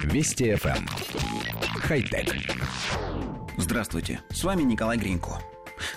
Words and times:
Вести 0.00 0.52
FM. 0.52 0.76
Эм. 0.76 0.86
Хай-тек. 1.80 2.34
Здравствуйте, 3.56 4.20
с 4.30 4.42
вами 4.42 4.62
Николай 4.62 4.96
Гринько. 4.96 5.40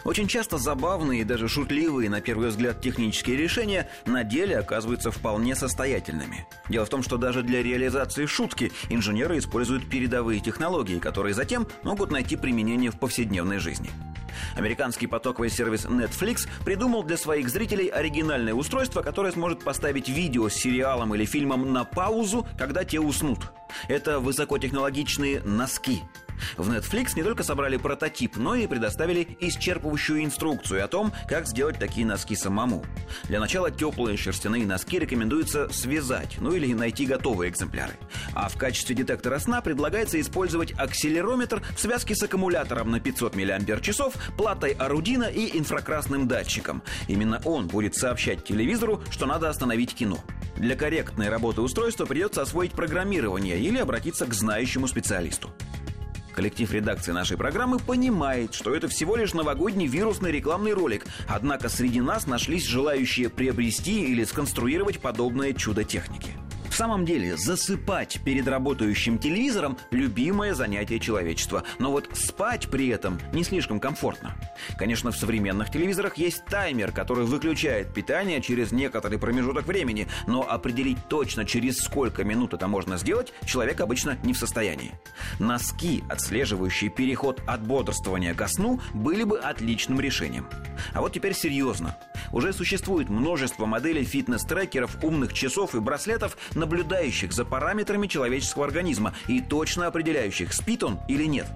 Очень 0.03 0.27
часто 0.27 0.57
забавные 0.57 1.21
и 1.21 1.23
даже 1.23 1.47
шутливые, 1.47 2.09
на 2.09 2.21
первый 2.21 2.49
взгляд, 2.49 2.81
технические 2.81 3.37
решения 3.37 3.89
на 4.05 4.23
деле 4.23 4.57
оказываются 4.57 5.11
вполне 5.11 5.55
состоятельными. 5.55 6.47
Дело 6.69 6.85
в 6.85 6.89
том, 6.89 7.03
что 7.03 7.17
даже 7.17 7.43
для 7.43 7.63
реализации 7.63 8.25
шутки 8.25 8.71
инженеры 8.89 9.37
используют 9.37 9.89
передовые 9.89 10.39
технологии, 10.39 10.99
которые 10.99 11.33
затем 11.33 11.67
могут 11.83 12.11
найти 12.11 12.35
применение 12.35 12.91
в 12.91 12.99
повседневной 12.99 13.59
жизни. 13.59 13.89
Американский 14.55 15.07
потоковый 15.07 15.49
сервис 15.49 15.85
Netflix 15.85 16.47
придумал 16.63 17.03
для 17.03 17.17
своих 17.17 17.49
зрителей 17.49 17.87
оригинальное 17.87 18.53
устройство, 18.53 19.01
которое 19.01 19.31
сможет 19.31 19.63
поставить 19.63 20.09
видео 20.09 20.49
с 20.49 20.53
сериалом 20.53 21.15
или 21.15 21.25
фильмом 21.25 21.71
на 21.71 21.83
паузу, 21.83 22.45
когда 22.57 22.83
те 22.83 22.99
уснут. 22.99 23.51
Это 23.87 24.19
высокотехнологичные 24.19 25.41
носки– 25.41 26.03
в 26.57 26.69
Netflix 26.69 27.11
не 27.15 27.23
только 27.23 27.43
собрали 27.43 27.77
прототип, 27.77 28.37
но 28.37 28.55
и 28.55 28.67
предоставили 28.67 29.37
исчерпывающую 29.39 30.23
инструкцию 30.23 30.83
о 30.83 30.87
том, 30.87 31.13
как 31.27 31.47
сделать 31.47 31.79
такие 31.79 32.05
носки 32.05 32.35
самому. 32.35 32.83
Для 33.25 33.39
начала 33.39 33.71
теплые 33.71 34.17
шерстяные 34.17 34.65
носки 34.65 34.99
рекомендуется 34.99 35.69
связать, 35.71 36.37
ну 36.39 36.53
или 36.53 36.73
найти 36.73 37.05
готовые 37.05 37.51
экземпляры. 37.51 37.93
А 38.33 38.49
в 38.49 38.57
качестве 38.57 38.95
детектора 38.95 39.39
сна 39.39 39.61
предлагается 39.61 40.19
использовать 40.19 40.73
акселерометр 40.77 41.61
в 41.75 41.79
связке 41.79 42.15
с 42.15 42.23
аккумулятором 42.23 42.91
на 42.91 42.99
500 42.99 43.35
мАч, 43.35 43.89
платой 44.37 44.71
Арудина 44.71 45.25
и 45.25 45.57
инфракрасным 45.57 46.27
датчиком. 46.27 46.81
Именно 47.07 47.41
он 47.45 47.67
будет 47.67 47.95
сообщать 47.95 48.43
телевизору, 48.43 49.01
что 49.09 49.25
надо 49.25 49.49
остановить 49.49 49.93
кино. 49.93 50.19
Для 50.57 50.75
корректной 50.75 51.29
работы 51.29 51.61
устройства 51.61 52.05
придется 52.05 52.41
освоить 52.41 52.71
программирование 52.71 53.59
или 53.59 53.77
обратиться 53.77 54.25
к 54.25 54.33
знающему 54.33 54.87
специалисту. 54.87 55.51
Коллектив 56.35 56.69
редакции 56.73 57.13
нашей 57.13 57.37
программы 57.37 57.79
понимает, 57.79 58.53
что 58.53 58.75
это 58.75 58.89
всего 58.89 59.15
лишь 59.15 59.33
новогодний 59.33 59.87
вирусный 59.87 60.33
рекламный 60.33 60.73
ролик, 60.73 61.05
однако 61.29 61.69
среди 61.69 62.01
нас 62.01 62.27
нашлись 62.27 62.65
желающие 62.65 63.29
приобрести 63.29 64.11
или 64.11 64.25
сконструировать 64.25 64.99
подобное 64.99 65.53
чудо 65.53 65.85
техники. 65.85 66.34
В 66.75 66.77
самом 66.77 67.05
деле, 67.05 67.37
засыпать 67.37 68.19
перед 68.25 68.49
работающим 68.49 69.17
телевизором– 69.17 69.77
любимое 69.91 70.53
занятие 70.53 70.99
человечества. 70.99 71.63
Но 71.79 71.89
вот 71.89 72.09
спать 72.15 72.67
при 72.69 72.89
этом 72.89 73.17
не 73.31 73.45
слишком 73.45 73.79
комфортно. 73.79 74.35
Конечно, 74.77 75.13
в 75.13 75.15
современных 75.15 75.71
телевизорах 75.71 76.17
есть 76.17 76.43
таймер, 76.43 76.91
который 76.91 77.23
выключает 77.23 77.93
питание 77.93 78.41
через 78.41 78.73
некоторый 78.73 79.17
промежуток 79.17 79.67
времени, 79.67 80.09
но 80.27 80.41
определить 80.41 80.97
точно, 81.07 81.45
через 81.45 81.77
сколько 81.77 82.25
минут 82.25 82.53
это 82.53 82.67
можно 82.67 82.97
сделать, 82.97 83.31
человек 83.45 83.79
обычно 83.79 84.17
не 84.23 84.33
в 84.33 84.37
состоянии. 84.37 84.91
Носки, 85.39 86.03
отслеживающие 86.09 86.89
переход 86.89 87.41
от 87.47 87.65
бодрствования 87.65 88.33
ко 88.33 88.49
сну, 88.49 88.81
были 88.93 89.23
бы 89.23 89.39
отличным 89.39 90.01
решением. 90.01 90.49
А 90.91 90.99
вот 90.99 91.13
теперь 91.13 91.35
серьезно. 91.35 91.97
Уже 92.31 92.53
существует 92.53 93.09
множество 93.09 93.65
моделей 93.65 94.03
фитнес-трекеров, 94.03 95.03
умных 95.03 95.33
часов 95.33 95.75
и 95.75 95.79
браслетов, 95.79 96.37
наблюдающих 96.53 97.33
за 97.33 97.45
параметрами 97.45 98.07
человеческого 98.07 98.65
организма 98.65 99.13
и 99.27 99.41
точно 99.41 99.87
определяющих, 99.87 100.53
спит 100.53 100.83
он 100.83 100.99
или 101.07 101.25
нет. 101.25 101.47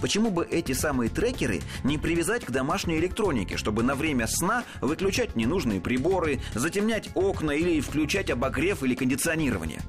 Почему 0.00 0.30
бы 0.30 0.46
эти 0.50 0.72
самые 0.72 1.10
трекеры 1.10 1.60
не 1.84 1.98
привязать 1.98 2.44
к 2.44 2.50
домашней 2.50 2.98
электронике, 2.98 3.56
чтобы 3.56 3.82
на 3.82 3.94
время 3.94 4.26
сна 4.26 4.64
выключать 4.80 5.36
ненужные 5.36 5.80
приборы, 5.80 6.40
затемнять 6.54 7.08
окна 7.14 7.52
или 7.52 7.80
включать 7.80 8.30
обогрев 8.30 8.82
или 8.82 8.94
кондиционирование? 8.94 9.80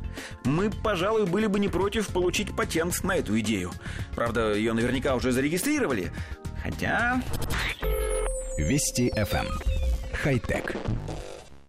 Мы, 0.44 0.70
пожалуй, 0.70 1.26
были 1.26 1.48
бы 1.48 1.60
не 1.60 1.68
против 1.68 2.08
получить 2.08 2.56
патент 2.56 3.04
на 3.04 3.18
эту 3.18 3.40
идею. 3.40 3.72
Правда, 4.16 4.54
ее 4.54 4.74
наверняка 4.74 5.16
уже 5.16 5.32
зарегистрировали. 5.32 6.12
Хотя... 6.64 7.22
Вести 8.58 9.12
FM 9.16 9.48
хай-тек. 10.28 10.76